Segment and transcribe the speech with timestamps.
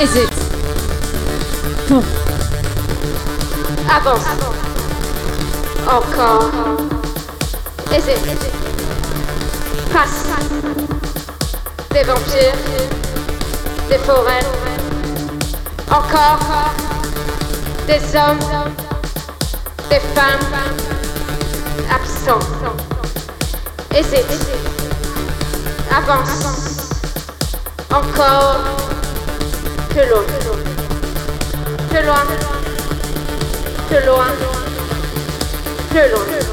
[0.00, 0.30] Hésite.
[3.88, 4.26] Avance.
[5.86, 6.50] Encore.
[7.92, 8.52] Hésite.
[9.92, 10.24] Passe.
[11.90, 12.54] Des vampires.
[13.88, 14.46] Des forêts.
[15.90, 16.40] Encore.
[17.86, 18.72] Des hommes.
[19.90, 20.56] Des femmes.
[21.90, 22.46] Absents.
[23.94, 24.26] Hésite.
[25.90, 26.90] Avance.
[27.90, 28.91] Encore.
[29.94, 30.56] 这种这种
[31.90, 32.16] 这种
[33.90, 34.24] 这种
[35.92, 36.51] 这种这种。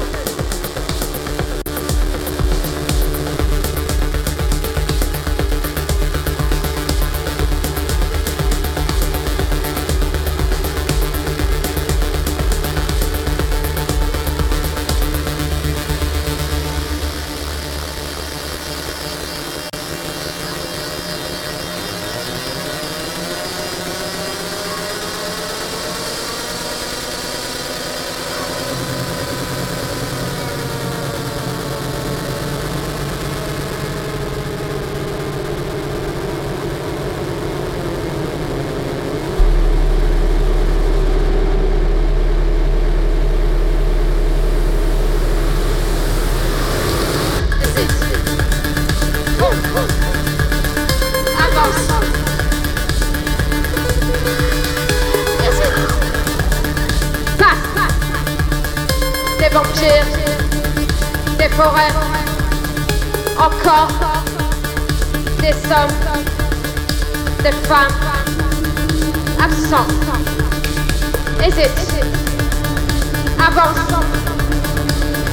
[73.50, 73.78] avance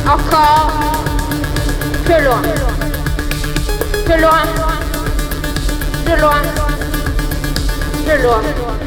[0.08, 0.72] encore
[2.06, 2.42] plus loin,
[4.06, 4.42] plus loin,
[6.06, 6.42] plus loin, plus loin.
[8.06, 8.87] Plus loin.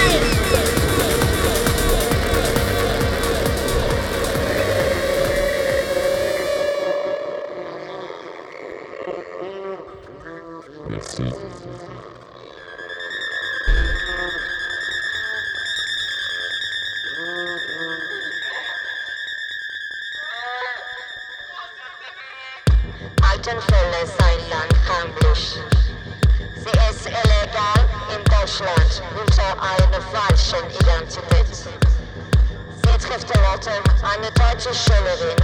[34.51, 35.37] Archie Sullivan,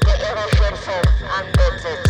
[0.00, 0.94] the inner dreadful
[1.36, 2.03] and better.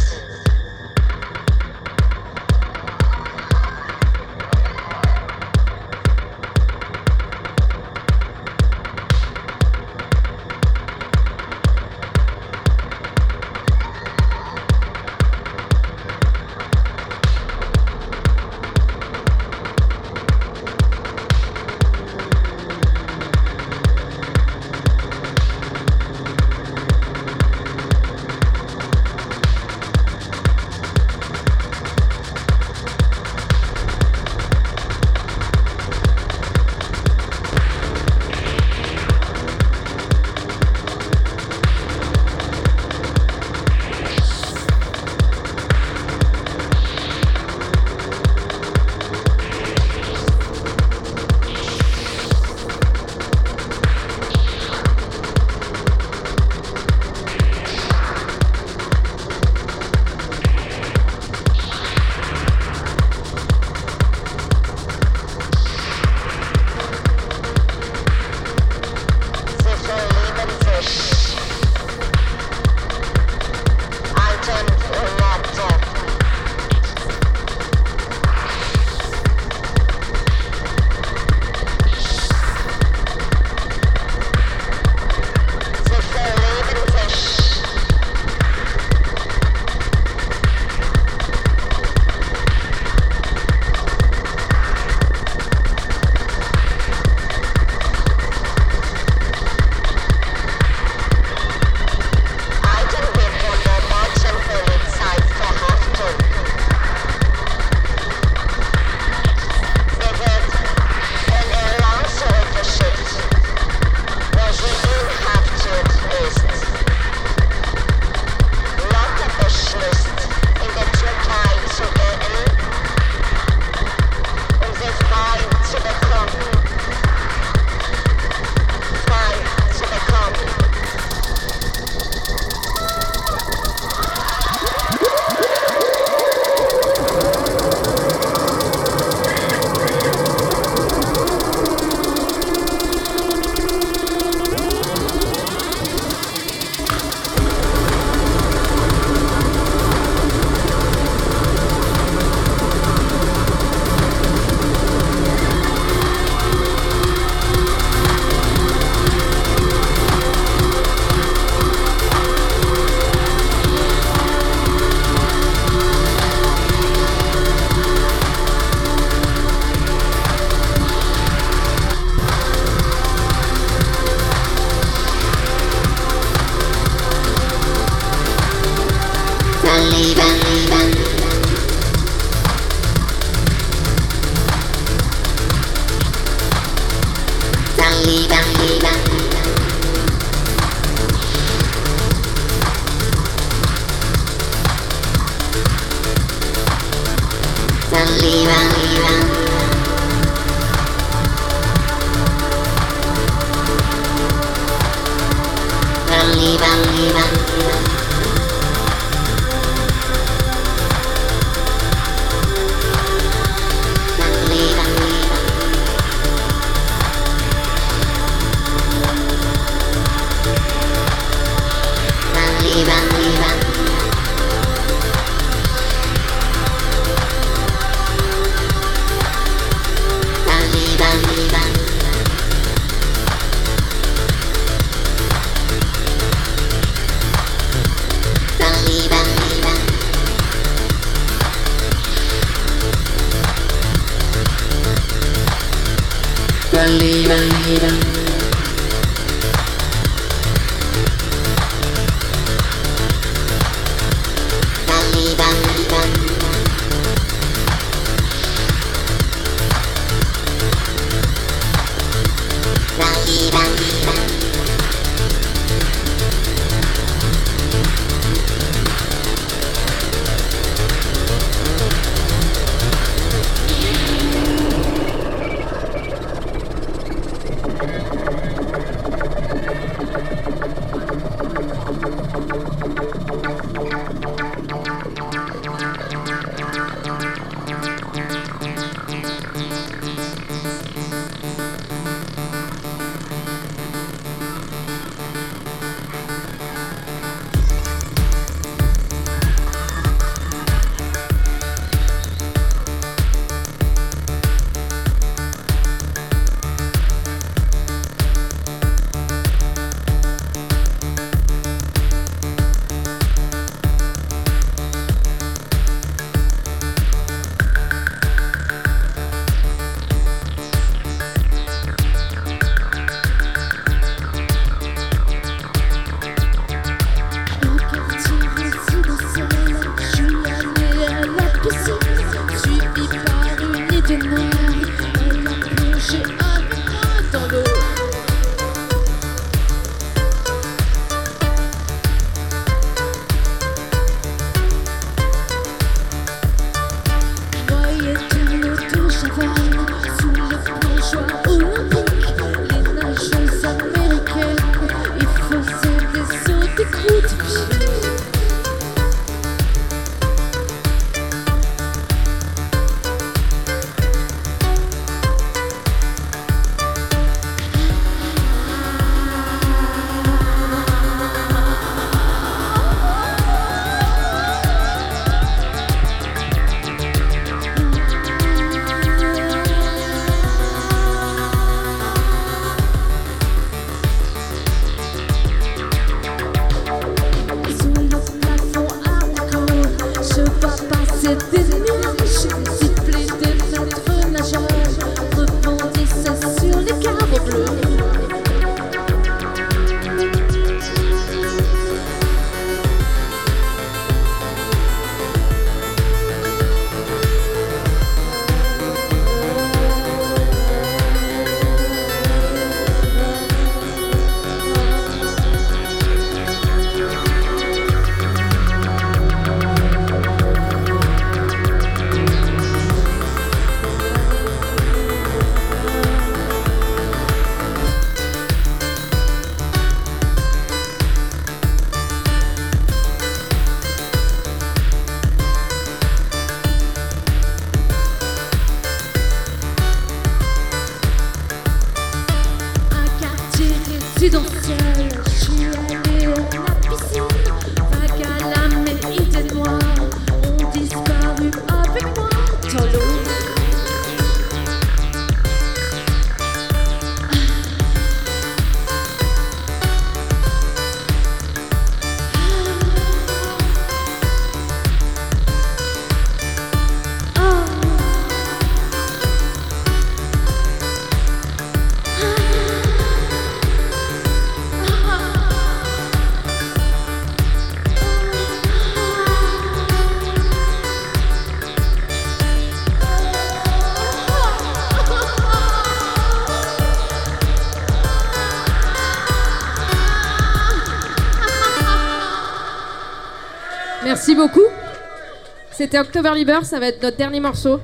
[495.84, 497.78] C'était October Liber, ça va être notre dernier morceau.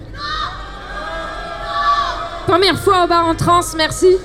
[2.46, 4.16] Première fois au bar en trance, merci.